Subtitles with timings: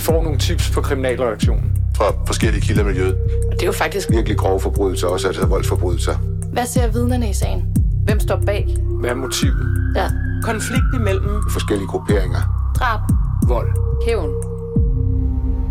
[0.00, 1.72] Vi får nogle tips på kriminalreaktionen.
[1.96, 3.14] Fra forskellige kilder i miljøet.
[3.46, 6.14] Og det er jo faktisk Virkelig grove forbrydelser, også altså voldsforbrydelser.
[6.52, 7.64] Hvad ser vidnerne i sagen?
[8.04, 8.76] Hvem står bag?
[9.00, 9.92] Hvad er motivet?
[9.96, 10.10] Ja.
[10.42, 12.72] Konflikt imellem Forskellige grupperinger.
[12.78, 13.00] Drab.
[13.48, 13.68] Vold.
[14.06, 14.30] Hævn.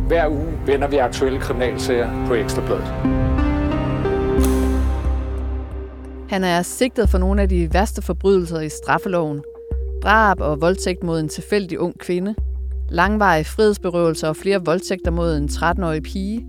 [0.08, 2.88] Hver uge vender vi aktuelle kriminalsager på Ekstrabladet.
[6.30, 9.42] Han er sigtet for nogle af de værste forbrydelser i straffeloven.
[10.04, 12.36] Drab og voldtægt mod en tilfældig ung kvinde.
[12.92, 16.46] Langvarige frihedsberøvelser og flere voldtægter mod en 13-årig pige.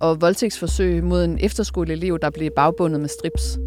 [0.00, 3.58] Og voldtægtsforsøg mod en efterskoleelev, der blev bagbundet med strips.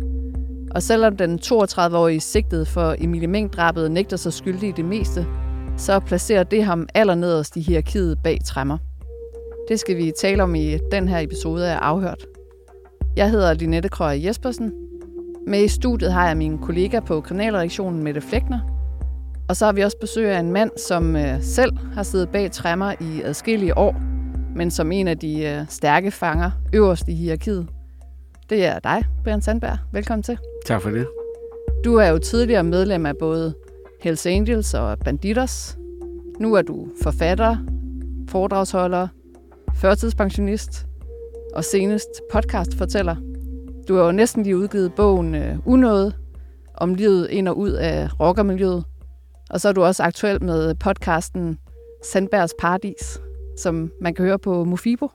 [0.71, 5.25] Og selvom den 32-årige sigtede for Emilie Meng-drabet nægter sig skyldig i det meste,
[5.77, 8.77] så placerer det ham allernederst i hierarkiet bag træmmer.
[9.69, 12.25] Det skal vi tale om i den her episode af Afhørt.
[13.15, 14.73] Jeg hedder Linette Krøger Jespersen.
[15.47, 18.78] Med i studiet har jeg min kollega på kriminalreaktionen Mette Flækner.
[19.49, 22.51] Og så har vi også besøg af en mand, som øh, selv har siddet bag
[22.51, 23.95] træmmer i adskillige år,
[24.55, 27.67] men som en af de øh, stærke fanger øverst i hierarkiet.
[28.49, 29.77] Det er dig, Brian Sandberg.
[29.91, 30.37] Velkommen til.
[30.65, 31.07] Tak for det.
[31.85, 33.53] Du er jo tidligere medlem af både
[34.01, 35.77] Hells Angels og Banditos.
[36.39, 37.57] Nu er du forfatter,
[38.29, 39.07] foredragsholder,
[39.75, 40.85] førtidspensionist
[41.55, 43.15] og senest podcastfortæller.
[43.87, 46.13] Du har jo næsten lige udgivet bogen øh, Unåde
[46.73, 48.83] om livet ind og ud af rockermiljøet.
[49.49, 51.59] Og så er du også aktuel med podcasten
[52.03, 53.21] Sandbergs Paradis,
[53.57, 55.11] som man kan høre på Mofibo,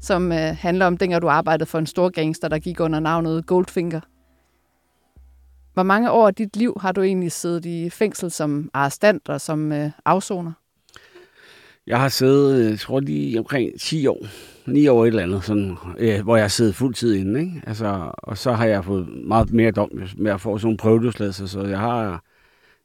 [0.00, 3.46] som øh, handler om dengang du arbejdede for en stor gangster, der gik under navnet
[3.46, 4.00] Goldfinger.
[5.74, 9.40] Hvor mange år af dit liv har du egentlig siddet i fængsel som arrestant og
[9.40, 10.52] som øh, afsoner?
[11.86, 14.26] Jeg har siddet, øh, jeg tror lige omkring 10 år,
[14.66, 17.40] 9 år et eller andet, sådan, øh, hvor jeg har siddet fuldtid inde.
[17.40, 17.62] Ikke?
[17.66, 21.46] Altså, og så har jeg fået meget mere dom med at få sådan nogle prøveløsladelser,
[21.46, 22.22] så jeg har,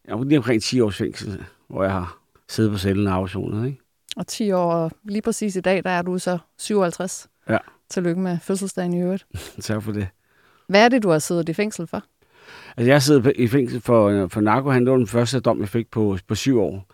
[0.08, 2.20] jeg har lige omkring 10 års fængsel, hvor jeg har
[2.50, 3.68] siddet på cellen og afsonet.
[3.68, 3.80] Ikke?
[4.18, 7.28] Og 10 år, og lige præcis i dag, der er du så 57.
[7.50, 7.58] Ja.
[7.90, 9.26] Tillykke med fødselsdagen i øvrigt.
[9.62, 10.08] tak for det.
[10.68, 12.04] Hvad er det, du har siddet i fængsel for?
[12.78, 14.86] Altså, jeg sidder i fængsel for, for narkohandel.
[14.86, 16.86] Det var den første dom, jeg fik på, på syv år.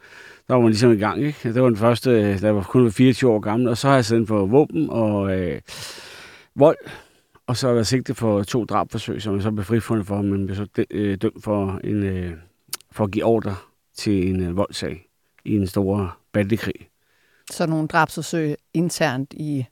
[0.48, 1.54] Der var man ligesom i gang, ikke?
[1.54, 3.68] Det var den første, da jeg var kun 24 år gammel.
[3.68, 5.62] Og så har jeg siddet for våben og øh,
[6.56, 6.78] vold.
[7.48, 10.22] Og så har jeg været sigtet for to drabforsøg, som jeg så blev frifundet for,
[10.22, 12.34] men blev så øh, dømt for, en, øh,
[12.96, 13.56] for at give ordre
[13.94, 15.10] til en øh, voldssag
[15.46, 16.90] i en stor bandekrig.
[17.52, 19.66] Så nogle drabsforsøg internt i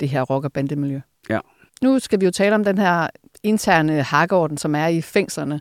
[0.00, 1.00] det her rock- og bandemiljø.
[1.30, 1.40] Ja.
[1.82, 3.08] Nu skal vi jo tale om den her
[3.42, 5.60] interne hakkeorden, som er i fængslerne,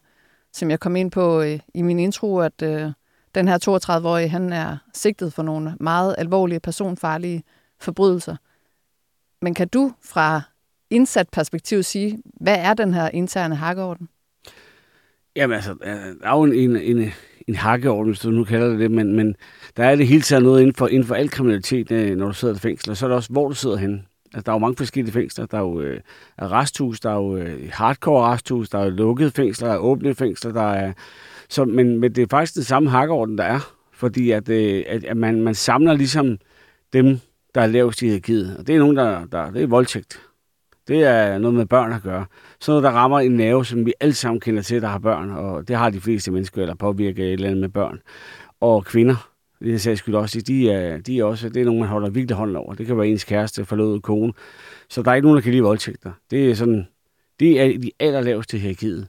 [0.53, 2.91] som jeg kom ind på øh, i min intro, at øh,
[3.35, 7.43] den her 32-årige, han er sigtet for nogle meget alvorlige personfarlige
[7.79, 8.35] forbrydelser.
[9.41, 10.41] Men kan du fra
[10.89, 14.09] indsat perspektiv sige, hvad er den her interne hakkeorden?
[15.39, 17.11] Jamen altså, øh, der er jo en, en, en,
[17.47, 19.35] en hakkeorden, hvis du nu kalder det det, men, men
[19.77, 22.33] der er det hele taget noget inden for, inden for al kriminalitet, øh, når du
[22.33, 24.01] sidder i fængsel, og så er det også, hvor du sidder henne.
[24.33, 25.45] Altså, der er jo mange forskellige fængsler.
[25.45, 25.99] Der er jo øh,
[26.37, 30.15] arresthus, der er jo øh, hardcore arresthus, der er jo lukkede fængsler, der er åbne
[30.15, 30.93] fængsler, der er...
[31.49, 33.73] Så, men, men det er faktisk den samme hakkeorden, der er.
[33.93, 36.37] Fordi at, øh, at, at man, man samler ligesom
[36.93, 37.19] dem,
[37.55, 38.57] der er lavest i hierarkiet.
[38.57, 40.28] Og det er nogen, der, der det er voldtægt.
[40.89, 42.25] Det er noget med børn at gøre.
[42.59, 45.29] Sådan noget, der rammer en nerve, som vi alle sammen kender til, der har børn.
[45.29, 47.99] Og det har de fleste mennesker, eller påvirker et eller andet med børn.
[48.61, 49.29] Og kvinder,
[49.59, 52.09] det er sags skyld også, de er, de er også, det er nogen, man holder
[52.09, 52.73] virkelig hånden over.
[52.73, 54.33] Det kan være ens kæreste, forlod kone.
[54.89, 56.11] Så der er ikke nogen, der kan lide voldtægter.
[56.31, 56.87] Det er sådan,
[57.39, 59.07] det er de allerlaveste hierarkiet.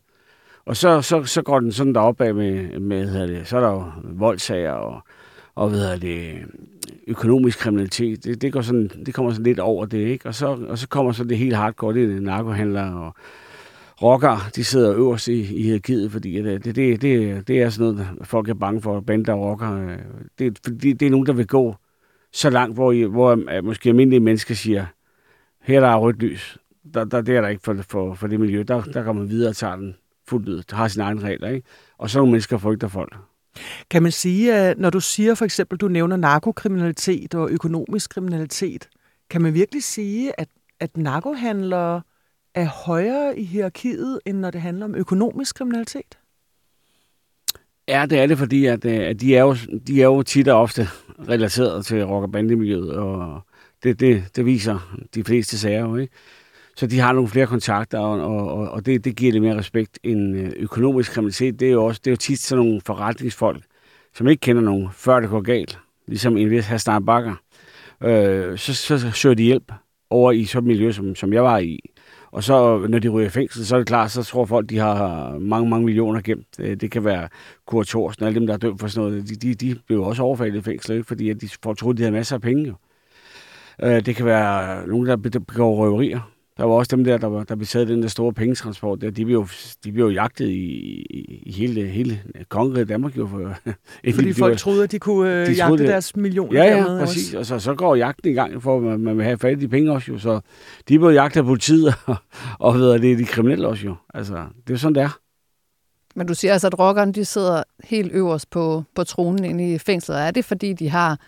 [0.66, 3.60] Og så, så, så går den sådan derop af med, med hvad det, så er
[3.60, 5.02] der jo voldsager og,
[5.54, 6.38] og hvad det,
[7.06, 8.24] økonomisk kriminalitet.
[8.24, 10.28] Det, det, går sådan, det kommer sådan lidt over det, ikke?
[10.28, 13.14] Og så, og så kommer så det helt hardcore, det er narkohandlere og
[14.02, 17.94] rockere, de sidder øverst i, i hierarkiet, fordi øh, det, det, det, det, er sådan
[17.94, 19.82] noget, folk er bange for, bander og rockere.
[19.82, 19.98] Øh,
[20.38, 21.74] det, fordi det er nogen, der vil gå
[22.32, 24.86] så langt, hvor, hvor øh, måske almindelige mennesker siger,
[25.62, 26.58] her der er rødt lys.
[26.94, 28.64] Der, der, det er der ikke for, for, for det miljø.
[28.68, 29.96] Der, der går man videre og tager den
[30.28, 31.48] fuldt ud, har sine egne regler.
[31.48, 31.66] Ikke?
[31.98, 33.16] Og så nogle mennesker frygter folk.
[33.90, 38.88] Kan man sige, at når du siger for eksempel, du nævner narkokriminalitet og økonomisk kriminalitet,
[39.30, 40.48] kan man virkelig sige, at,
[40.80, 42.02] at narkohandlere
[42.54, 46.18] er højere i hierarkiet, end når det handler om økonomisk kriminalitet?
[47.88, 49.56] Ja, det er det, fordi at, øh, at de, er jo,
[49.86, 50.88] de er jo tit og ofte
[51.28, 53.40] relateret til rock- og bandemiljøet, og
[53.82, 56.14] det, det, det viser de fleste sager jo, ikke?
[56.76, 59.98] Så de har nogle flere kontakter, og, og, og det, det giver det mere respekt
[60.02, 61.60] end øh, økonomisk kriminalitet.
[61.60, 63.62] Det er jo også det er jo tit sådan nogle forretningsfolk,
[64.14, 65.78] som ikke kender nogen, før det går galt.
[66.08, 67.34] Ligesom en vis Hassan Bakker.
[68.02, 69.72] Øh, så, så, så søger de hjælp
[70.10, 71.78] over i sådan et miljø, som, som jeg var i.
[72.32, 74.78] Og så, når de ryger i fængsel, så er det klart, så tror folk, de
[74.78, 76.46] har mange, mange millioner gemt.
[76.58, 77.28] Øh, det kan være
[77.66, 79.28] Kurt Thorsen og alle dem, der er dømt for sådan noget.
[79.28, 81.06] De, de, de blev også overfaldet i fængsel, ikke?
[81.06, 82.66] fordi at de får troet, de havde masser af penge.
[82.68, 82.74] Jo.
[83.82, 86.30] Øh, det kan være nogen, der begår røverier.
[86.60, 89.00] Der var også dem der, der, var, der besad den der store pengetransport.
[89.00, 89.46] Der, de blev jo,
[89.84, 90.52] de blev jo jagtet i,
[91.10, 93.16] i, i hele, hele kongeriget Danmark.
[93.16, 93.38] Jo, for,
[94.14, 95.88] Fordi de folk troede, at de kunne de jagte det.
[95.88, 97.34] deres millioner Ja, ja, præcis.
[97.34, 99.60] Og så, så går jagten i gang, for at man, man vil have fat i
[99.60, 100.12] de penge også.
[100.12, 100.18] Jo.
[100.18, 100.40] Så
[100.88, 102.16] de blev jagtet af politiet, og,
[102.58, 103.94] og ved, det er de kriminelle også jo.
[104.14, 105.18] Altså, det er sådan, det er.
[106.14, 109.78] Men du siger altså, at rockerne de sidder helt øverst på, på tronen inde i
[109.78, 110.20] fængslet.
[110.20, 111.18] Er det, fordi de har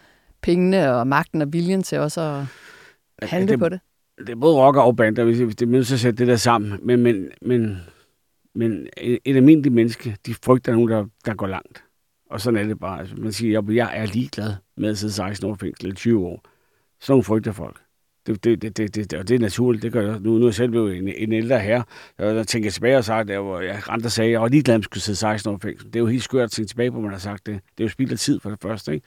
[0.43, 3.81] pengene og magten og viljen til også at handle ja, det, på det?
[4.19, 6.37] Det er både rocker og bander, hvis det er nødt til at sætte det der
[6.37, 6.81] sammen.
[6.83, 7.79] Men, men, men,
[8.55, 11.85] men et almindeligt menneske, de frygter nogen, der, der går langt.
[12.31, 13.01] Og sådan er det bare.
[13.01, 16.27] Altså, man siger, jeg, jeg er ligeglad med at sidde 16 år fængsel eller 20
[16.27, 16.43] år.
[17.01, 17.81] Sådan nogle frygter folk.
[18.27, 20.21] Det, det, det, det, det, og det er naturligt, det gør jeg.
[20.21, 21.83] Nu, nu er jeg selv blevet en, en ældre her,
[22.19, 24.75] der, der tænker tilbage og sagt, der, hvor jeg andre sagde, at jeg var ligeglad,
[24.75, 25.87] at man skulle sidde 16 år fængsel.
[25.87, 27.61] Det er jo helt skørt at tænke tilbage på, at man har sagt det.
[27.79, 29.07] Det er jo spild af tid for det første, ikke?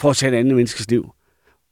[0.00, 1.10] For at tage et andet menneskes liv.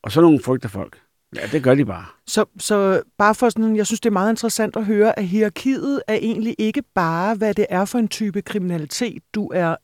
[0.03, 0.99] Og så nogle frygter folk.
[1.37, 2.05] Ja, det gør de bare.
[2.27, 6.03] Så, så bare for sådan, jeg synes, det er meget interessant at høre, at hierarkiet
[6.09, 9.77] er egentlig ikke bare, hvad det er for en type kriminalitet, du er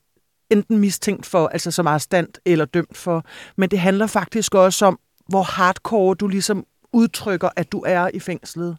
[0.51, 3.25] enten mistænkt for, altså som arrestant eller dømt for,
[3.57, 4.99] men det handler faktisk også om,
[5.29, 8.77] hvor hardcore du ligesom udtrykker, at du er i fængslet.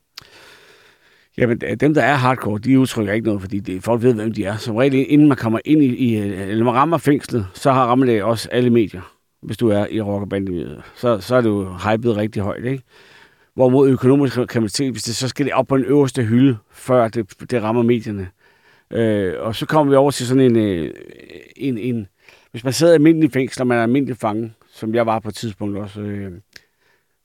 [1.38, 4.46] Jamen, dem, der er hardcore, de udtrykker ikke noget, fordi det, folk ved, hvem de
[4.46, 4.58] er.
[4.58, 8.06] Som regel, inden man kommer ind i, i eller man rammer fængslet, så har rammer
[8.06, 10.82] det også alle medier hvis du er i rockerbandemiljøet.
[10.96, 12.84] Så, så er jo hypet rigtig højt, ikke?
[13.54, 17.52] Hvorimod økonomisk kriminalitet, hvis det, så skal det op på den øverste hylde, før det,
[17.52, 18.30] det rammer medierne.
[18.92, 20.94] Øh, og så kommer vi over til sådan en, øh,
[21.56, 22.08] en, en
[22.52, 25.30] hvis man sidder i almindelig fængsel, og man er almindelig fange, som jeg var på
[25.30, 26.32] et tidspunkt også, øh,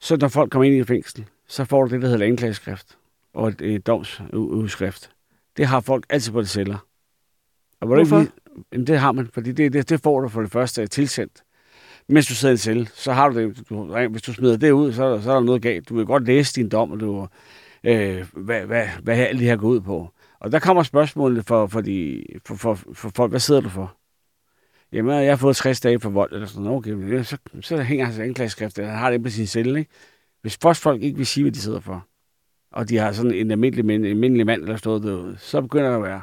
[0.01, 2.99] så når folk kommer ind i fængsel, så får du det, der hedder anklageskrift
[3.35, 5.11] og et, et domsudskrift.
[5.57, 6.87] Det har folk altid på det celler.
[7.81, 8.21] Og Hvorfor?
[8.21, 8.33] Ikke,
[8.73, 11.43] jamen, det har man, fordi det, det, det får du for det første tilsendt
[12.13, 13.69] mens du sidder i en celle, så har du det.
[13.71, 15.89] Du, hvis du smider det ud, så, så er der noget galt.
[15.89, 17.29] Du vil godt læse din dom, og du,
[17.85, 20.11] øh, hvad, hvad, hvad alt det her går ud på.
[20.41, 23.97] Og der kommer spørgsmålet for, for, de, for, for, for folk, hvad sidder du for?
[24.93, 26.79] Jamen, jeg har fået 60 dage for vold, eller sådan noget.
[26.79, 29.91] Okay, så, så hænger hans anklageskrift, eller han har det på sin celle, ikke?
[30.43, 32.07] Hvis først folk ikke vil sige, hvad de sidder for,
[32.73, 35.97] og de har sådan en almindelig, en almindelig mand, der står derude, så begynder der
[35.97, 36.23] at være,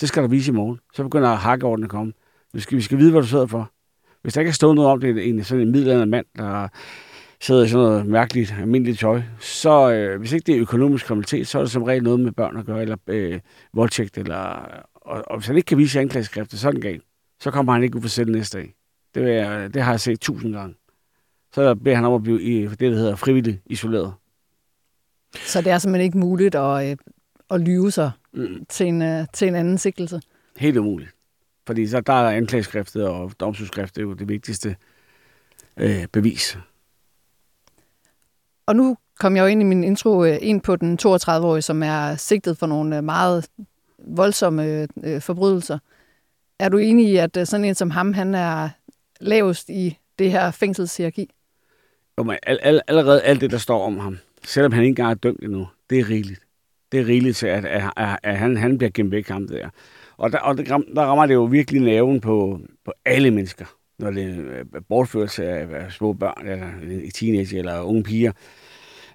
[0.00, 0.80] det skal der vise i morgen.
[0.94, 2.12] Så begynder hakkeordene at komme.
[2.52, 3.70] Vi skal, vi skal vide, hvad du sidder for.
[4.26, 6.68] Hvis der ikke er stået noget om det, en sådan en middelalderende mand, der
[7.40, 11.48] sidder i sådan noget mærkeligt, almindeligt tøj, så øh, hvis ikke det er økonomisk kriminalitet,
[11.48, 13.40] så er det som regel noget med børn at gøre, eller øh,
[13.72, 14.36] voldtægt, eller,
[14.94, 17.02] og, og hvis han ikke kan vise anklageskriftet, så er den galt.
[17.40, 18.74] Så kommer han ikke ud for selv næste dag.
[19.14, 20.74] Det, vil jeg, det har jeg set tusind gange.
[21.54, 24.12] Så beder han om at blive i det, der hedder frivilligt isoleret.
[25.34, 26.96] Så det er simpelthen ikke muligt at, øh,
[27.50, 28.64] at lyve sig mm.
[28.68, 30.20] til, en, øh, til en anden sigtelse?
[30.56, 31.10] Helt umuligt.
[31.66, 34.76] Fordi så der er anklageskriftet og domsudskriftet jo det vigtigste
[35.76, 36.58] øh, bevis.
[38.66, 41.82] Og nu kom jeg jo ind i min intro øh, ind på den 32-årige, som
[41.82, 43.48] er sigtet for nogle øh, meget
[43.98, 45.78] voldsomme øh, forbrydelser.
[46.58, 48.68] Er du enig i, at øh, sådan en som ham, han er
[49.20, 51.30] lavest i det her fængselshierarki?
[52.18, 55.10] Jo, men all, all, allerede alt det, der står om ham, selvom han ikke engang
[55.10, 56.40] er dømt endnu, det er rigeligt.
[56.92, 59.68] Det er rigeligt til, at, at, at, at han, han bliver gemt væk ham der.
[60.16, 63.64] Og, der, og der, der rammer det jo virkelig næven på, på alle mennesker,
[63.98, 64.24] når det
[64.74, 68.32] er bortførelse af små børn, eller øh, teenager eller unge piger.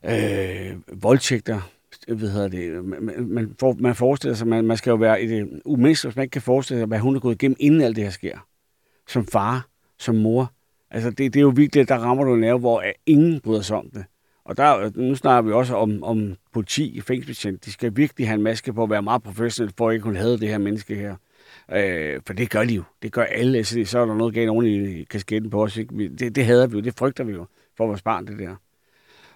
[0.05, 1.71] Øh, voldtægter,
[2.07, 5.61] hvad hedder det, man, man, for, man forestiller sig, man, man skal jo være et
[5.65, 8.03] umenneskeligt, hvis man ikke kan forestille sig, hvad hun er gået igennem, inden alt det
[8.03, 8.37] her sker.
[9.07, 9.67] Som far,
[9.99, 10.53] som mor.
[10.91, 13.61] Altså, det, det er jo virkelig, der rammer du en nerve, hvor øh, ingen bryder
[13.61, 14.05] sig om det.
[14.45, 17.65] Og der, nu snakker vi også om, om politi, fængselsbetjent.
[17.65, 20.17] De skal virkelig have en maske på at være meget professionelle, for at ikke kunne
[20.17, 21.15] have det her menneske her.
[21.71, 22.83] Øh, for det gør de jo.
[23.01, 23.63] Det gør alle.
[23.63, 25.77] Så, så er der noget galt oven i kasketten på os.
[25.77, 26.09] Ikke?
[26.09, 26.81] Det, det hader vi jo.
[26.81, 27.45] Det frygter vi jo
[27.77, 28.55] for vores barn, det der.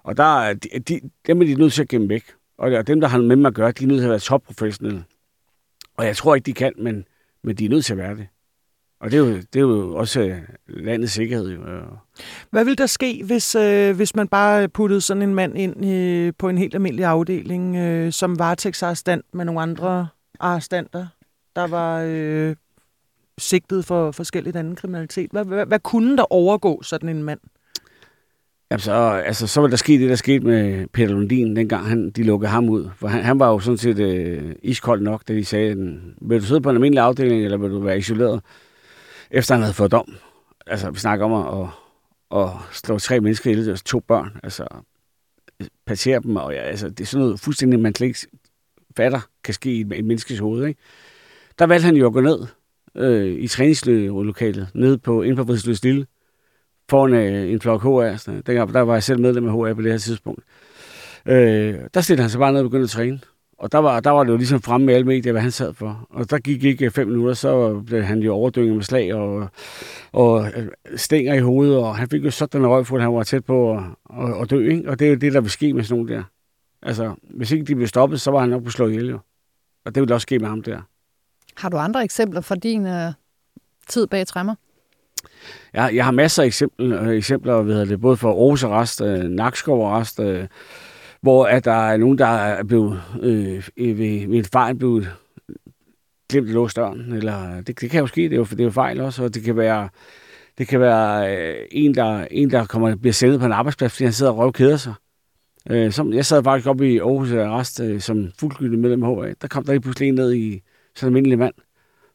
[0.04, 2.24] Og der, de, de, dem er de nødt til at gemme væk.
[2.58, 5.04] Og dem, der har med mig at gøre, de er nødt til at være topprofessionelle.
[5.98, 7.06] Og jeg tror ikke, de kan, men,
[7.44, 8.28] men de er nødt til at være det.
[9.00, 10.38] Og det er jo, det er jo også øh,
[10.68, 11.50] landets sikkerhed.
[11.50, 11.60] Jo.
[12.50, 16.34] Hvad vil der ske, hvis, øh, hvis man bare puttede sådan en mand ind øh,
[16.38, 20.08] på en helt almindelig afdeling, øh, som varetægtsarrestant med nogle andre
[20.40, 21.08] arrestanter,
[21.56, 22.56] der var øh,
[23.38, 25.32] sigtet for forskelligt anden kriminalitet?
[25.32, 27.40] Hvad, hvad, hvad kunne der overgå sådan en mand?
[28.72, 28.92] Jamen så,
[29.26, 32.52] altså, så var der ske det, der skete med Peter Lundin, dengang han, de lukkede
[32.52, 32.90] ham ud.
[32.96, 36.46] For han, han var jo sådan set øh, iskold nok, da de sagde, vil du
[36.46, 38.42] sidde på en almindelig afdeling, eller vil du være isoleret?
[39.36, 40.16] Efter han havde fået dom.
[40.68, 41.68] Altså, vi snakker om at,
[42.32, 44.68] at, at slå tre mennesker ihjel, og to børn, altså
[45.86, 48.28] passere dem, og ja, altså, det er sådan noget fuldstændig, man slet ikke
[48.98, 50.82] fatter, kan ske i et menneskes hoved, ikke?
[51.60, 52.40] Der valgte han jo at gå ned
[52.96, 56.06] øh, i træningslokalet, ned på, inden Vridsløs Lille,
[56.90, 58.18] foran øh, en flok HR.
[58.18, 58.42] sådan.
[58.42, 60.44] Dengang, der var jeg selv medlem af HR på det her tidspunkt.
[61.26, 63.20] Øh, der stillede han sig bare ned og begyndte at træne.
[63.58, 65.74] Og der var, der var det jo ligesom fremme med alle medier, hvad han sad
[65.74, 66.08] for.
[66.10, 69.48] Og der gik ikke fem minutter, så blev han jo overdynget med slag og,
[70.12, 73.14] og øh, stænger i hovedet, og han fik jo sådan en røg, for at han
[73.14, 73.84] var tæt på at,
[74.20, 74.70] at, at dø.
[74.70, 74.90] Ikke?
[74.90, 76.24] Og det er jo det, der vil ske med sådan nogle der.
[76.82, 79.20] Altså, hvis ikke de blev stoppet, så var han nok på slået ihjel jo.
[79.86, 80.82] Og det ville også ske med ham der.
[81.58, 83.12] Har du andre eksempler fra din øh,
[83.88, 84.56] tid bag træmmer?
[85.74, 89.24] Jeg, jeg har masser af eksempler, øh, eksempler ved det, både fra Aarhus Arrest, øh,
[89.24, 90.48] Nakskov Arrest, øh,
[91.26, 95.12] hvor at der er nogen, der er blevet øh, ved, ved en fejl blevet
[96.30, 97.14] glemt at låse døren.
[97.14, 99.34] Eller, det, det kan jo ske, det er jo, det er jo fejl også, og
[99.34, 99.90] det kan være,
[100.58, 104.04] det kan være øh, en, der, en, der kommer, bliver sendt på en arbejdsplads, fordi
[104.04, 104.94] han sidder og røvkeder sig.
[105.70, 109.34] Øh, som, jeg sad faktisk oppe i Aarhus Arrest øh, som fuldgyldig medlem af HA.
[109.42, 110.62] Der kom der lige pludselig en ned i
[110.96, 111.54] sådan en almindelig mand.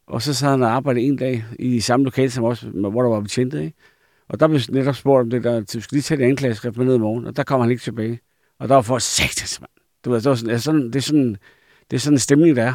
[0.06, 3.08] Og så sad han og arbejdede en dag i samme lokale som også, hvor der
[3.08, 3.64] var betjente.
[3.64, 3.76] Ikke?
[4.28, 6.86] Og der blev netop spurgt om det der, du skal lige tage det anklageskrift med
[6.86, 8.20] ned i morgen, og der kommer han ikke tilbage.
[8.60, 9.70] Og der var for satans, mand.
[10.04, 11.36] Du ved, det, var sådan, altså sådan, det, er sådan,
[11.90, 12.74] det er sådan en stemning, der er.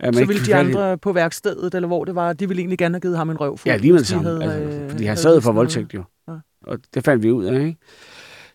[0.00, 2.94] At så ville de andre på værkstedet, eller hvor det var, de ville egentlig gerne
[2.94, 3.58] have givet ham en røv.
[3.66, 4.28] Ja, lige med det samme.
[4.28, 6.04] Havde, altså, fordi han sad for voldtægt jo.
[6.28, 6.32] Ja.
[6.66, 7.76] Og det fandt vi ud af, ikke?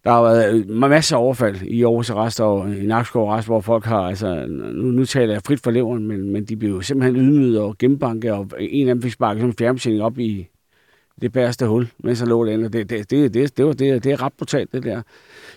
[0.04, 3.86] Der har været masser af overfald i Aarhus Arrest og i Nakskov Arrest, hvor folk
[3.86, 7.16] har, altså, nu, nu taler jeg frit for leveren, men, men de blev jo simpelthen
[7.16, 10.48] ydmyget og gennembanket, og en af dem fik sparket sådan en fjernbetjening op i
[11.22, 12.70] det bæreste hul, mens han lå derinde.
[12.70, 15.02] Det, det, det, det, det, var, det, det er ret brutalt, det der.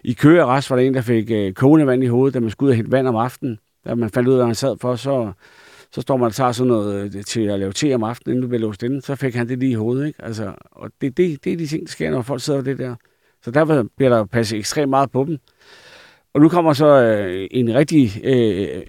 [0.05, 2.51] I Køge Arrest var der en, der fik øh, kogende vand i hovedet, da man
[2.51, 3.59] skulle ud og hente vand om aftenen.
[3.85, 5.33] Da man fandt ud af, han sad for, så,
[5.93, 8.43] så står man og tager sådan noget øh, til at lave te om aftenen, inden
[8.43, 9.03] du bliver låst inde.
[9.03, 10.25] Så fik han det lige i hovedet, ikke?
[10.25, 12.95] Altså, og det, det, det er de ting, der sker, når folk sidder det der.
[13.45, 15.39] Så derfor bliver der passet ekstremt meget på dem.
[16.35, 18.21] Og nu kommer så øh, en rigtig...
[18.25, 18.83] Øh, øh,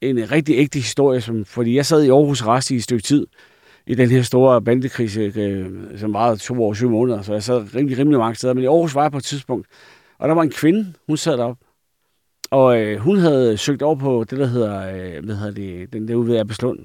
[0.00, 3.26] en rigtig ægte historie, som, fordi jeg sad i Aarhus Rest i et stykke tid,
[3.86, 7.74] i den her store bandekrise, øh, som varede to år syv måneder, så jeg sad
[7.74, 8.54] rimelig, rimelig mange steder.
[8.54, 9.66] Men i Aarhus var jeg på et tidspunkt,
[10.18, 11.64] og der var en kvinde, hun sad deroppe,
[12.50, 16.08] og øh, hun havde søgt over på det, der hedder, øh, hvad hedder det, den
[16.08, 16.78] der ude ved Abbeslund,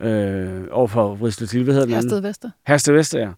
[0.00, 2.50] øh, over for Vridsted hvad hedder den Hersted Vester.
[2.66, 3.30] Hersted Vester, ja.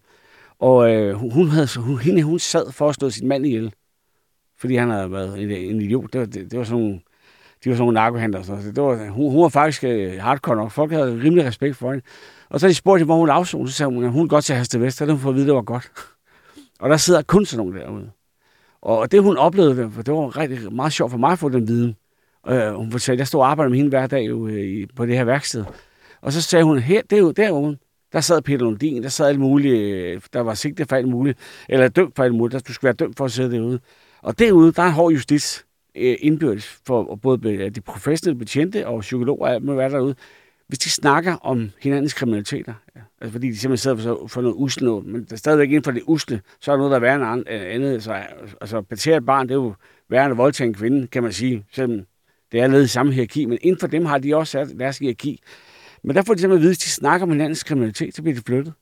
[0.59, 3.73] Og øh, hun, havde, hun, hende, hun sad for at slå sin mand ihjel,
[4.57, 6.13] fordi han havde været en, en idiot.
[6.13, 6.99] Det var, det, det var sådan nogle,
[7.63, 8.43] de var sådan nogle narkohandler.
[8.43, 10.71] Så det var, hun, hun var faktisk øh, hardcore nok.
[10.71, 12.05] Folk havde rimelig respekt for hende.
[12.53, 14.79] Og så de spurgte, hvor hun afsone, så sagde hun, at hun godt til Hersted
[14.79, 15.05] Vester.
[15.05, 15.91] Det hun fået at vide, det var godt.
[16.81, 18.11] og der sidder kun sådan nogle derude.
[18.81, 21.67] Og det hun oplevede, for det var rigtig meget sjovt for mig at få den
[21.67, 21.95] viden.
[22.47, 25.17] Øh, hun fortalte, jeg stod og arbejdede med hende hver dag jo, øh, på det
[25.17, 25.65] her værksted.
[26.21, 27.77] Og så sagde hun, her, det er jo derude,
[28.13, 31.39] der sad Peter Lundin, der sad alt muligt, øh, der var sigtet for alt muligt,
[31.69, 33.79] eller dømt for alt muligt, der du skulle være dømt for at sidde derude.
[34.21, 38.99] Og derude, der er en hård justits øh, indbyrdes for både de professionelle betjente og
[38.99, 40.15] psykologer, alt må hvad derude,
[40.73, 42.73] hvis de snakker om hinandens kriminaliteter.
[42.95, 43.01] Ja.
[43.21, 45.83] Altså fordi de simpelthen sidder for, for noget usle noget, men der er stadigvæk inden
[45.83, 48.03] for det usle, så er der noget, der er værre end øh, andet.
[48.03, 48.13] Så,
[48.61, 49.73] altså, partere et barn, det er jo
[50.09, 52.05] værre end voldtage en kvinde, kan man sige, selvom
[52.51, 54.97] det er nede i samme hierarki, men inden for dem har de også sat deres
[54.97, 55.41] hierarki.
[56.03, 58.35] Men der får de simpelthen at vide, at de snakker om hinandens kriminalitet, så bliver
[58.35, 58.73] de flyttet.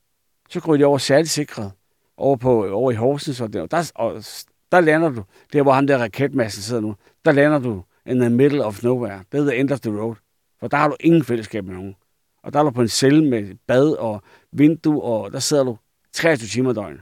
[0.49, 1.71] Så går de over særligt sikret,
[2.17, 4.23] over, på, over i Horsens, og der, der, og
[4.71, 6.95] der lander du, der hvor ham der raketmassen sidder nu,
[7.25, 9.23] der lander du in the middle of nowhere.
[9.31, 10.15] Det hedder end of the road.
[10.61, 11.95] For der har du ingen fællesskab med nogen.
[12.43, 15.77] Og der er du på en celle med bad og vindue, og der sidder du
[16.13, 17.01] 23 timer døgn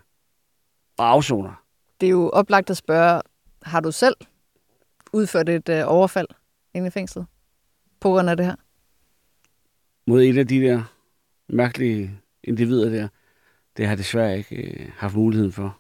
[0.97, 1.63] og afsoner.
[2.01, 3.21] Det er jo oplagt at spørge,
[3.63, 4.15] har du selv
[5.13, 6.27] udført et øh, overfald
[6.73, 7.25] inde i fængslet
[7.99, 8.55] på grund af det her?
[10.07, 10.83] Mod en af de der
[11.49, 12.11] mærkelige
[12.43, 13.07] individer der,
[13.77, 15.77] det har jeg desværre ikke øh, haft muligheden for.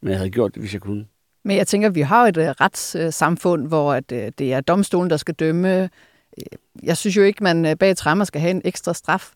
[0.00, 1.06] Men jeg havde gjort det, hvis jeg kunne.
[1.44, 5.10] Men jeg tænker, vi har jo et øh, retssamfund, hvor at, øh, det er domstolen,
[5.10, 5.90] der skal dømme
[6.38, 9.32] Øh, jeg synes jo ikke, man øh, bag trammer skal have en ekstra straf.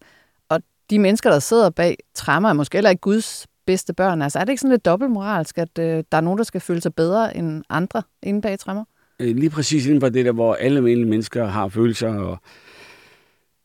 [0.48, 4.22] Og de mennesker, der sidder bag trammer, er måske heller ikke Guds bedste børn.
[4.22, 6.80] Altså er det ikke sådan lidt dobbeltmoralsk, at øh, der er nogen, der skal føle
[6.80, 8.84] sig bedre end andre inde bag trammer?
[9.20, 12.38] Øh, lige præcis inden for det der, hvor alle almindelige mennesker har følelser, og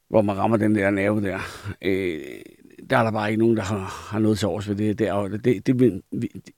[0.10, 1.40] hvor man rammer den der nerve der.
[1.82, 2.22] Øh,
[2.90, 5.00] der er der bare ikke nogen, der har, har noget til års ved det.
[5.00, 6.02] det, det, det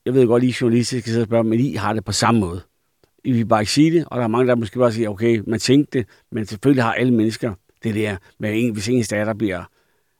[0.06, 2.12] jeg ved godt, at I journalister skal sidde og spørge, men I har det på
[2.12, 2.60] samme måde.
[3.24, 5.42] I vil bare ikke sige det, og der er mange, der måske bare siger, okay,
[5.46, 9.34] man tænkte det, men selvfølgelig har alle mennesker det der med, en, hvis ens datter
[9.34, 9.64] bliver...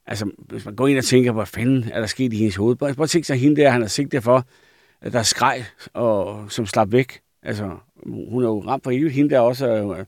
[0.07, 2.77] Altså, hvis man går ind og tænker, hvad fanden er der sket i hendes hoved?
[2.77, 4.45] Bare, bare tænk sig hende der, han har sigtet for,
[5.01, 7.21] at der er skreg, og, som slap væk.
[7.43, 7.71] Altså,
[8.07, 9.15] hun er jo ramt for evigt.
[9.15, 10.05] Hende der også,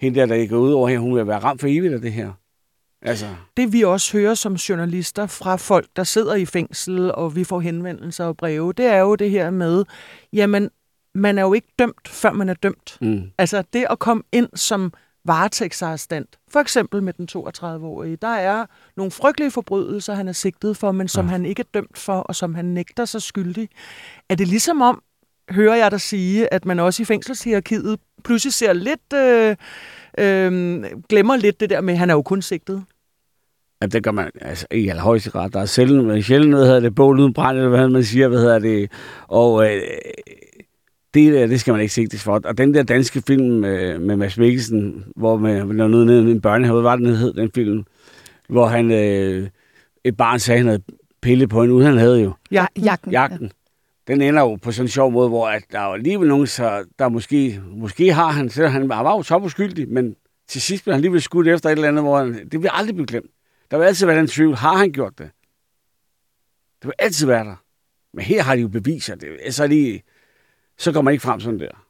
[0.00, 2.12] hende der, der går ud over her, hun vil være ramt for evigt af det
[2.12, 2.32] her.
[3.02, 3.26] Altså.
[3.56, 7.60] Det vi også hører som journalister fra folk, der sidder i fængsel, og vi får
[7.60, 9.84] henvendelser og breve, det er jo det her med,
[10.32, 10.70] jamen
[11.14, 12.98] man er jo ikke dømt, før man er dømt.
[13.00, 13.22] Mm.
[13.38, 14.92] Altså det at komme ind som
[15.24, 16.38] varetægtsarrestant.
[16.50, 18.16] For eksempel med den 32-årige.
[18.16, 18.66] Der er
[18.96, 21.30] nogle frygtelige forbrydelser, han er sigtet for, men som ja.
[21.30, 23.68] han ikke er dømt for, og som han nægter sig skyldig.
[24.28, 25.02] Er det ligesom om,
[25.50, 29.56] hører jeg dig sige, at man også i fængselshierarkiet pludselig ser lidt, øh,
[30.18, 32.84] øh, glemmer lidt det der med, at han er jo kun sigtet?
[33.82, 35.50] Ja, det gør man altså, i allerhøjeste grad.
[35.50, 38.38] Der er sjældent, sjældent hvad hedder det, bål uden brand, eller hvad man siger, hvad
[38.38, 38.90] hedder det.
[39.28, 39.82] Og øh,
[41.14, 42.40] det, det skal man ikke sigtes for.
[42.44, 46.40] Og den der danske film øh, med Mads Mikkelsen, hvor man nede nede i en
[46.40, 47.84] børnehave, var det hed, den film,
[48.48, 49.48] hvor han, øh,
[50.04, 50.82] et barn sagde, han havde
[51.22, 52.32] pillet på en uden han havde jo.
[52.50, 53.12] Ja, jagten.
[53.12, 53.52] Jagten.
[54.06, 56.84] Den ender jo på sådan en sjov måde, hvor at der er alligevel nogen, så
[56.98, 60.16] der måske, måske har han, så han var jo så uskyldig, men
[60.48, 62.94] til sidst blev han alligevel skudt efter et eller andet, hvor han, det vil aldrig
[62.94, 63.30] blive glemt.
[63.70, 65.30] Der vil altid være den tvivl, har han gjort det?
[66.82, 67.56] Det vil altid være der.
[68.14, 69.14] Men her har de jo beviser.
[69.14, 70.00] Det, så, er de,
[70.78, 71.84] så går man ikke frem sådan der.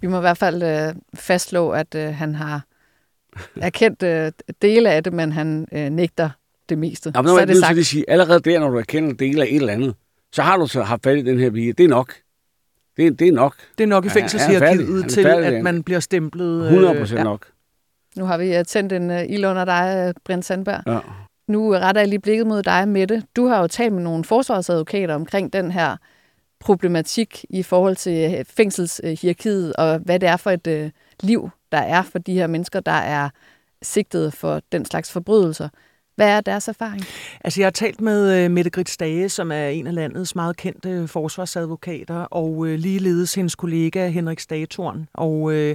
[0.00, 2.62] Vi må i hvert fald øh, fastslå, at øh, han har
[3.56, 4.32] erkendt øh,
[4.62, 6.30] dele af det, men han øh, nægter
[6.68, 7.12] det meste.
[7.14, 7.74] Ja, men så er det sagt...
[7.74, 9.94] Til at sige, allerede der, når du erkender dele af et eller andet,
[10.32, 11.72] så har du så haft fat i den her vige.
[11.72, 12.14] Det er nok.
[12.96, 13.54] Det er, det er nok.
[13.78, 16.64] Det er nok i fængselshierarkiet ja, til, at man bliver stemplet.
[16.64, 17.24] 100 procent øh, ja.
[17.24, 17.46] nok.
[18.16, 20.82] Nu har vi uh, tændt en uh, ild under dig, Brent Sandberg.
[20.86, 20.98] Ja.
[21.48, 23.22] Nu retter jeg lige blikket mod dig, Mette.
[23.36, 25.96] Du har jo talt med nogle forsvarsadvokater omkring den her
[26.60, 30.90] problematik i forhold til øh, fængselshierarkiet, og hvad det er for et øh,
[31.22, 33.28] liv, der er for de her mennesker, der er
[33.82, 35.68] sigtet for den slags forbrydelser.
[36.16, 37.04] Hvad er deres erfaring?
[37.40, 40.56] Altså, jeg har talt med uh, Mette Grits Dage, som er en af landets meget
[40.56, 45.08] kendte forsvarsadvokater, og uh, ligeledes hendes kollega Henrik Stagetorn.
[45.14, 45.72] Og uh,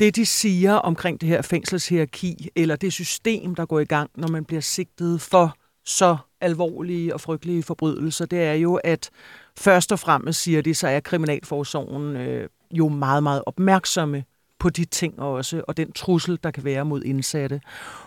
[0.00, 4.28] det, de siger omkring det her fængselshierarki, eller det system, der går i gang, når
[4.28, 9.10] man bliver sigtet for så alvorlige og frygtelige forbrydelser, det er jo, at
[9.58, 14.24] først og fremmest, siger de, så er Kriminalforsorgen øh, jo meget, meget opmærksomme
[14.58, 17.60] på de ting også, og den trussel, der kan være mod indsatte.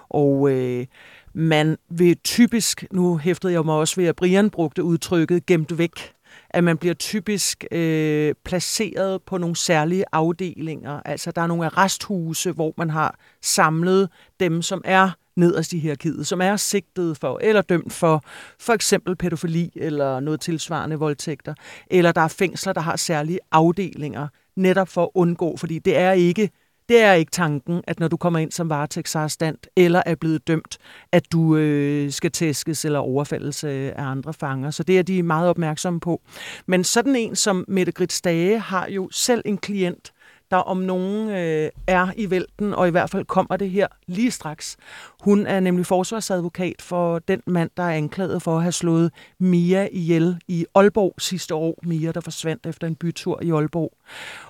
[0.09, 0.85] Og øh,
[1.33, 6.13] man vil typisk, nu hæftede jeg mig også ved, at Brian brugte udtrykket gemt væk,
[6.49, 11.01] at man bliver typisk øh, placeret på nogle særlige afdelinger.
[11.05, 16.27] Altså der er nogle arresthuse, hvor man har samlet dem, som er nederst i hierarkiet,
[16.27, 18.23] som er sigtet for eller dømt for
[18.59, 21.53] for eksempel pædofili eller noget tilsvarende voldtægter.
[21.91, 26.11] Eller der er fængsler, der har særlige afdelinger, netop for at undgå, fordi det er
[26.11, 26.49] ikke
[26.89, 30.77] det er ikke tanken, at når du kommer ind som varetægtsarrestant eller er blevet dømt,
[31.11, 34.71] at du øh, skal tæskes eller overfaldes øh, af andre fanger.
[34.71, 36.21] Så det er de meget opmærksomme på.
[36.65, 40.11] Men sådan en som Mette Grits Stage har jo selv en klient,
[40.51, 44.31] der om nogen øh, er i vælten, og i hvert fald kommer det her lige
[44.31, 44.77] straks.
[45.21, 49.87] Hun er nemlig forsvarsadvokat for den mand, der er anklaget for at have slået Mia
[49.91, 51.79] ihjel i Aalborg sidste år.
[51.83, 53.91] Mia, der forsvandt efter en bytur i Aalborg.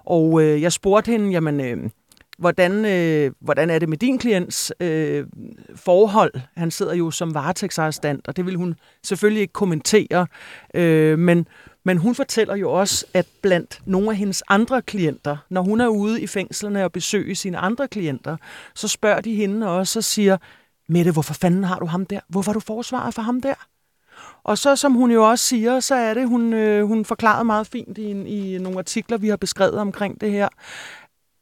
[0.05, 1.89] Og øh, jeg spurgte hende, jamen, øh,
[2.39, 5.25] Hvordan, øh, hvordan er det med din klients øh,
[5.75, 6.33] forhold?
[6.57, 10.27] Han sidder jo som varetægtsarrestant, og det vil hun selvfølgelig ikke kommentere.
[10.73, 11.47] Øh, men,
[11.85, 15.87] men hun fortæller jo også, at blandt nogle af hendes andre klienter, når hun er
[15.87, 18.37] ude i fængslerne og besøger sine andre klienter,
[18.75, 20.37] så spørger de hende også og siger,
[20.87, 22.19] Mette, hvorfor fanden har du ham der?
[22.27, 23.53] Hvorfor er du forsvaret for ham der?
[24.43, 27.67] Og så, som hun jo også siger, så er det, hun, øh, hun forklarede meget
[27.67, 30.47] fint i, i nogle artikler, vi har beskrevet omkring det her,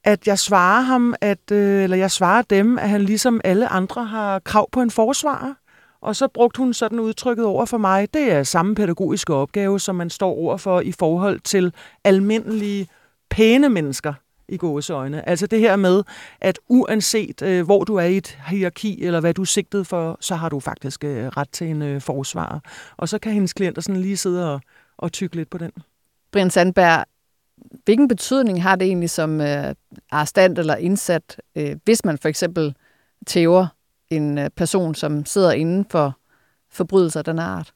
[0.04, 4.06] at jeg svarer ham, at, øh, eller jeg svarer dem, at han ligesom alle andre
[4.06, 5.54] har krav på en forsvarer.
[6.02, 9.96] Og så brugte hun sådan udtrykket over for mig, det er samme pædagogiske opgave, som
[9.96, 12.88] man står over for i forhold til almindelige
[13.30, 14.14] pæne mennesker
[14.48, 15.30] i gode øjne.
[15.30, 16.04] Altså det her med,
[16.42, 20.18] at uanset øh, hvor du er i et hierarki, eller hvad du er sigtet for,
[20.22, 22.60] så har du faktisk øh, ret til en øh, forsvarer.
[22.98, 24.62] Og så kan hendes klienter sådan lige sidde og,
[24.98, 25.72] og tykke lidt på den.
[26.32, 27.06] Brian Sandberg,
[27.86, 29.76] hvilken betydning har det egentlig som øh,
[30.12, 32.76] arrestant eller indsat, øh, hvis man for eksempel
[33.28, 33.68] tæver
[34.10, 36.18] en øh, person, som sidder inden for
[36.72, 37.74] forbrydelser af den art?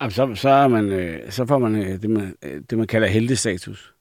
[0.00, 2.34] Jamen, så, så, er man, øh, så får man øh, det, man,
[2.70, 3.94] det, man kalder heldestatus.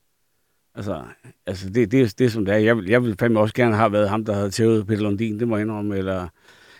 [0.76, 1.04] Altså,
[1.46, 2.58] altså det, det, er, det er som det er.
[2.58, 5.48] Jeg, jeg ville fandme også gerne have været ham, der havde tævet Peter Lundin, det
[5.48, 6.28] må jeg indrømme, eller,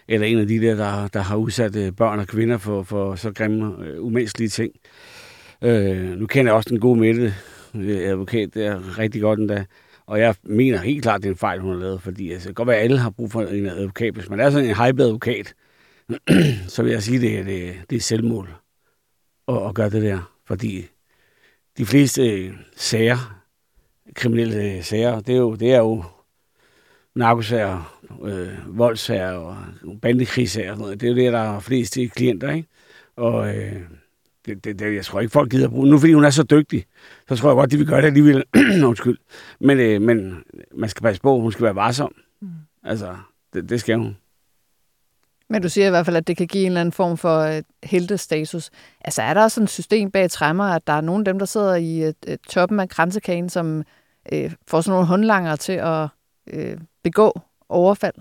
[0.08, 3.32] eller en af de der, der, der har udsat børn og kvinder for, for så
[3.32, 4.74] grimme, umenneskelige ting.
[5.62, 7.34] Øh, nu kender jeg også den gode Mette,
[7.76, 9.66] advokat, det er rigtig godt endda.
[10.10, 12.56] Og jeg mener helt klart, det er en fejl, hun har lavet, fordi altså, det
[12.56, 14.14] kan godt være, at alle har brug for en advokat.
[14.14, 15.54] Hvis man er sådan en hype advokat,
[16.74, 18.56] så vil jeg sige, at det, det, det er selvmål
[19.48, 20.34] at, at gøre det der.
[20.46, 20.86] Fordi
[21.78, 23.44] de fleste øh, sager,
[24.16, 26.04] kriminelle øh, sager, det er jo, det er jo
[27.16, 29.58] narkosager, øh, voldssager og
[30.02, 30.76] bandekrigssager.
[30.76, 32.68] Det er jo det, der er flest klienter, ikke?
[33.16, 33.82] Og øh,
[34.50, 36.86] det, det, det, jeg tror ikke, folk gider bruge Nu fordi hun er så dygtig,
[37.28, 38.44] så tror jeg godt, de vil gøre det alligevel.
[38.90, 39.18] Undskyld.
[39.60, 40.44] Men, øh, men
[40.76, 42.16] man skal passe på, hun skal være varsom.
[42.42, 42.48] Mm.
[42.84, 43.16] Altså,
[43.54, 44.18] det, det skal hun.
[45.50, 47.40] Men du siger i hvert fald, at det kan give en eller anden form for
[47.40, 48.70] øh, heltestatus.
[49.02, 51.40] Altså er der også sådan et system bag træmmer, at der er nogle af dem,
[51.40, 53.84] der sidder i øh, øh toppen af kransekagen, som
[54.34, 56.08] øh, får sådan nogle håndlanger til at
[56.48, 58.16] øh, begå overfald?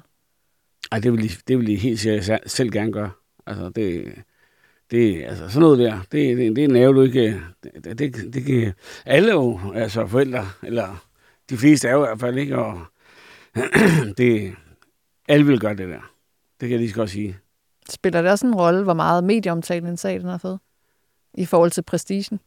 [0.92, 3.10] Ej, det vil, de, det vil de helt sikkert selv gerne gøre.
[3.46, 4.14] Altså, det,
[4.90, 7.40] det, altså sådan noget der, det, det, det er en nerve, du ikke...
[7.62, 8.72] Det, det, det kan
[9.06, 11.04] alle jo, altså forældre, eller
[11.50, 12.80] de fleste er jo i hvert fald ikke, og
[14.18, 14.54] det,
[15.28, 16.12] alle vil gøre det der.
[16.60, 17.36] Det kan jeg lige så godt sige.
[17.90, 20.58] Spiller det også en rolle, hvor meget medieomtale en sag den har fået?
[21.34, 22.40] I forhold til prestigen?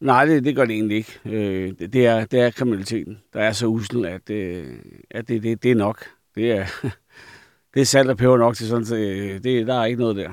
[0.00, 1.20] Nej, det, det gør det egentlig ikke.
[1.24, 4.78] Øh, det, det, er, det er kriminaliteten, der er så usel, at, øh,
[5.10, 6.04] at det, det, det er nok.
[6.34, 6.66] Det er,
[7.74, 10.16] det er salt og peber nok til sådan, så øh, det, der er ikke noget
[10.16, 10.32] der.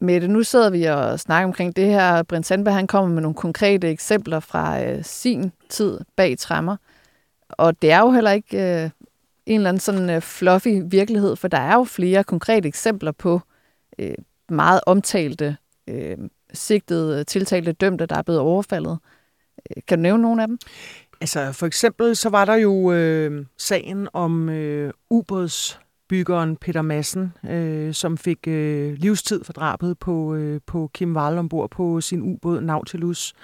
[0.00, 2.22] Mette, nu sidder vi og snakker omkring det her.
[2.22, 6.76] Brent Sandberg, han kommer med nogle konkrete eksempler fra øh, sin tid bag træmmer.
[7.48, 8.90] Og det er jo heller ikke øh,
[9.46, 13.40] en eller anden sådan øh, fluffy virkelighed, for der er jo flere konkrete eksempler på
[13.98, 14.14] øh,
[14.48, 15.56] meget omtalte,
[15.88, 16.16] øh,
[16.52, 18.98] sigtede, tiltalte dømte, der er blevet overfaldet.
[19.70, 20.58] Øh, kan du nævne nogle af dem?
[21.20, 24.92] Altså for eksempel så var der jo øh, sagen om øh,
[26.08, 31.38] byggeren Peter Madsen, øh, som fik øh, livstid for drabet på, øh, på Kim Wall
[31.38, 33.34] ombord på sin ubåd Nautilus.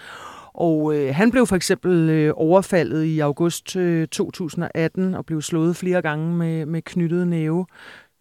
[0.54, 5.76] Og øh, han blev for eksempel øh, overfaldet i august øh, 2018 og blev slået
[5.76, 7.66] flere gange med, med knyttet næve.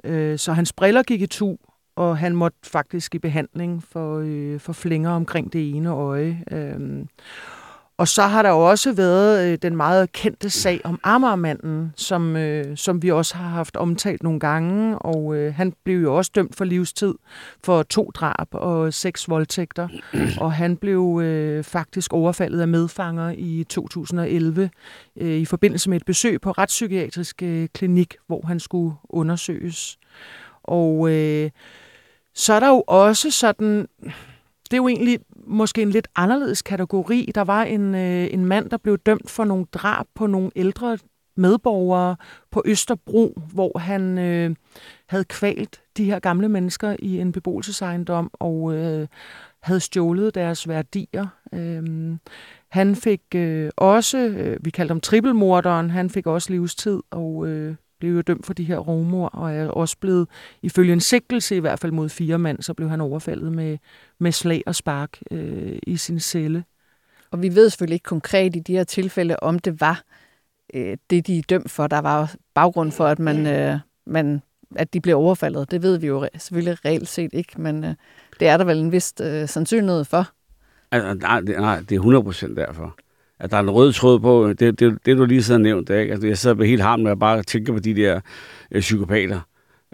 [0.03, 1.57] Øh, så hans briller gik i tu,
[1.95, 6.43] og han måtte faktisk i behandling for, øh, for flænger omkring det ene øje.
[6.51, 7.05] Øh,
[8.03, 12.35] og så har der jo også været øh, den meget kendte sag om Amagermanden, som,
[12.35, 16.31] øh, som vi også har haft omtalt nogle gange, og øh, han blev jo også
[16.35, 17.13] dømt for livstid
[17.63, 19.87] for to drab og seks voldtægter,
[20.41, 24.69] og han blev øh, faktisk overfaldet af medfanger i 2011
[25.17, 29.97] øh, i forbindelse med et besøg på retspsykiatrisk øh, klinik, hvor han skulle undersøges.
[30.63, 31.49] Og øh,
[32.35, 33.87] så er der jo også sådan
[34.73, 37.31] det er jo egentlig måske en lidt anderledes kategori.
[37.35, 40.97] Der var en, øh, en mand, der blev dømt for nogle drab på nogle ældre
[41.37, 42.15] medborgere
[42.51, 44.55] på Østerbro, hvor han øh,
[45.09, 49.07] havde kvalt de her gamle mennesker i en beboelsesejendom og øh,
[49.61, 51.27] havde stjålet deres værdier.
[51.53, 52.17] Øh,
[52.69, 57.75] han fik øh, også, øh, vi kaldte ham trippelmorderen, han fik også livstid og øh,
[58.03, 60.27] blev jo dømt for de her romor, og er også blevet,
[60.61, 63.77] ifølge en sigtelse i hvert fald mod fire mand, så blev han overfaldet med,
[64.19, 66.63] med slag og spark øh, i sin celle.
[67.31, 70.03] Og vi ved selvfølgelig ikke konkret i de her tilfælde, om det var
[70.73, 71.87] øh, det, de er dømt for.
[71.87, 74.41] Der var baggrund for, at man, øh, man
[74.75, 75.71] at de blev overfaldet.
[75.71, 77.95] Det ved vi jo selvfølgelig reelt set ikke, men øh,
[78.39, 80.27] det er der vel en vis øh, sandsynlighed for.
[80.91, 82.95] Altså, nej, det, nej, det er 100 procent derfor
[83.43, 86.11] at der er en rød tråd på, det, det, det du lige så nævnt, ikke?
[86.11, 88.19] Altså, jeg sidder helt harm, når jeg bare tænker på de der
[88.71, 89.39] øh, psykopater,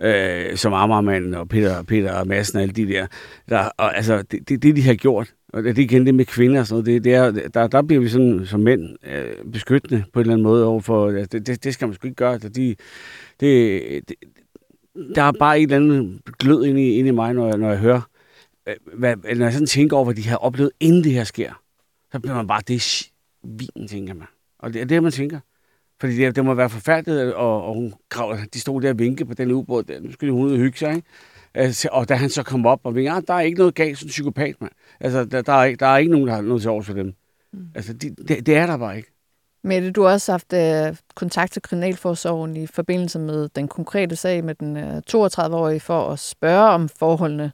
[0.02, 3.08] øh, som Amarmanden og Peter, Peter Madsen og alle de der.
[3.50, 6.26] der og, altså, det, det, det, de har gjort, og det er igen det med
[6.26, 9.52] kvinder og sådan noget, det, det er, der, der bliver vi sådan, som mænd øh,
[9.52, 12.16] beskyttende på en eller anden måde overfor, altså, det, det, det skal man sgu ikke
[12.16, 12.38] gøre.
[12.38, 12.76] det, de,
[13.40, 14.16] det, det,
[15.16, 17.70] der er bare et eller andet glød ind i, inde i mig, når jeg, når
[17.70, 18.02] jeg hører,
[18.68, 21.62] øh, hvad, når jeg sådan tænker over, hvad de har oplevet, inden det her sker,
[22.12, 23.09] så bliver man bare, det
[23.44, 24.28] vin, tænker man.
[24.60, 25.40] Og det er det, man tænker.
[26.00, 29.28] Fordi det, det må være forfærdeligt, og, og hun kravler, de stod der og vinkede
[29.28, 30.00] på den ubåd, der.
[30.00, 31.08] nu skulle hun ud og hygge sig, ikke?
[31.54, 33.98] Altså, og da han så kom op og vinkede, ah, der er ikke noget galt
[33.98, 34.72] som psykopat, mand.
[35.00, 36.94] Altså, der, der, er, ikke, der er ikke nogen, der har noget til overs for
[36.94, 37.14] dem.
[37.54, 37.68] Mm.
[37.76, 39.12] Altså, de, det, det er der bare ikke.
[39.64, 44.44] Mette, du har også haft uh, kontakt til Kriminalforsorgen i forbindelse med den konkrete sag
[44.44, 47.52] med den øh, 32-årige for at spørge om forholdene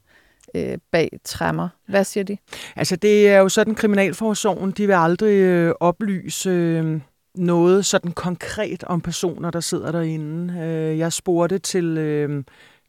[0.55, 1.69] øh, bag træmmer.
[1.87, 2.37] Hvad siger de?
[2.75, 7.01] Altså det er jo sådan, Kriminalforsorgen, de vil aldrig øh, oplyse øh,
[7.35, 10.53] noget sådan konkret om personer, der sidder derinde.
[10.53, 12.43] Øh, jeg spurgte til, øh,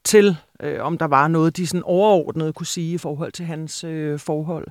[0.04, 3.84] til øh, om der var noget, de sådan overordnet kunne sige i forhold til hans
[3.84, 4.66] øh, forhold.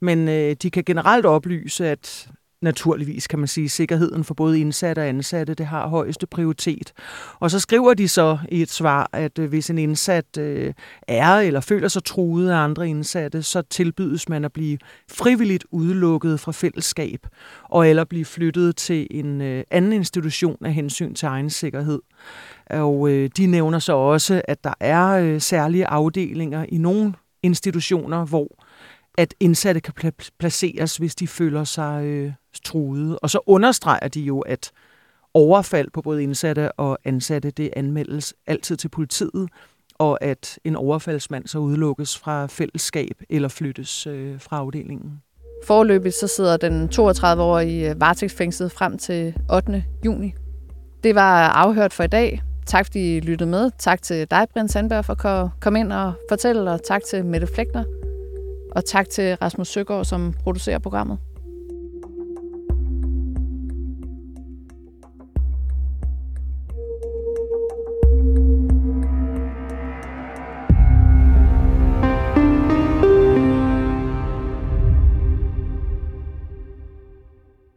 [0.00, 2.28] Men øh, de kan generelt oplyse, at
[2.62, 6.92] naturligvis, kan man sige, sikkerheden for både indsatte og ansatte, det har højeste prioritet.
[7.38, 10.72] Og så skriver de så i et svar, at øh, hvis en indsat øh,
[11.08, 14.78] er eller føler sig truet af andre indsatte, så tilbydes man at blive
[15.10, 17.26] frivilligt udelukket fra fællesskab,
[17.64, 22.00] og eller blive flyttet til en øh, anden institution af hensyn til egen sikkerhed.
[22.70, 28.24] Og øh, de nævner så også, at der er øh, særlige afdelinger i nogle institutioner,
[28.24, 28.59] hvor
[29.18, 32.32] at indsatte kan placeres, hvis de føler sig øh,
[32.64, 33.18] truede.
[33.18, 34.70] Og så understreger de jo, at
[35.34, 39.48] overfald på både indsatte og ansatte, det anmeldes altid til politiet,
[39.94, 45.22] og at en overfaldsmand så udelukkes fra fællesskab eller flyttes øh, fra afdelingen.
[45.66, 49.84] Forløbigt så sidder den 32-årige øh, varetægtsfængslet frem til 8.
[50.04, 50.34] juni.
[51.04, 52.42] Det var afhørt for i dag.
[52.66, 53.70] Tak fordi I lyttede med.
[53.78, 57.46] Tak til dig, Brian Sandberg, for at komme ind og fortælle, og tak til Mette
[57.46, 57.99] Flækner.
[58.70, 61.18] Og tak til Rasmus Søgaard, som producerer programmet.